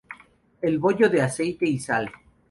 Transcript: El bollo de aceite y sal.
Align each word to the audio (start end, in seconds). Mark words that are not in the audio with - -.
El 0.63 0.79
bollo 0.79 1.09
de 1.11 1.21
aceite 1.21 1.67
y 1.67 1.77
sal. 1.77 2.11